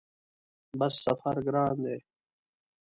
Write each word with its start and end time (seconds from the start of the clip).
بس 0.79 0.93
سفر 1.05 1.35
ګران 1.45 1.73
دی؟ 1.83 1.97